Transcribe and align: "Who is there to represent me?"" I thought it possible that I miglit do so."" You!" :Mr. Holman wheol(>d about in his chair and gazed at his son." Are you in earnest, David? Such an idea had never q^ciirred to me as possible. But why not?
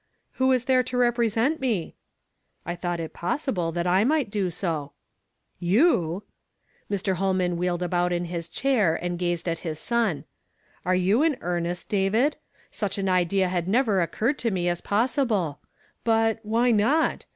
"Who 0.41 0.51
is 0.51 0.65
there 0.65 0.81
to 0.81 0.97
represent 0.97 1.59
me?"" 1.59 1.93
I 2.65 2.75
thought 2.75 2.99
it 2.99 3.13
possible 3.13 3.71
that 3.71 3.85
I 3.85 4.03
miglit 4.03 4.31
do 4.31 4.49
so."" 4.49 4.93
You!" 5.73 6.23
:Mr. 6.91 7.17
Holman 7.17 7.55
wheol(>d 7.57 7.83
about 7.83 8.11
in 8.11 8.25
his 8.25 8.49
chair 8.49 8.95
and 8.95 9.19
gazed 9.19 9.47
at 9.47 9.59
his 9.59 9.77
son." 9.77 10.23
Are 10.87 10.95
you 10.95 11.21
in 11.21 11.37
earnest, 11.41 11.87
David? 11.87 12.37
Such 12.71 12.97
an 12.97 13.09
idea 13.09 13.47
had 13.47 13.67
never 13.67 14.03
q^ciirred 14.07 14.37
to 14.39 14.49
me 14.49 14.67
as 14.67 14.81
possible. 14.81 15.59
But 16.03 16.39
why 16.41 16.71
not? 16.71 17.27